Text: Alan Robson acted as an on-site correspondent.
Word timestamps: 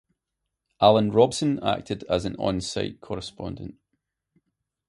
Alan 0.81 1.11
Robson 1.11 1.59
acted 1.63 2.03
as 2.05 2.25
an 2.25 2.35
on-site 2.39 3.01
correspondent. 3.01 3.75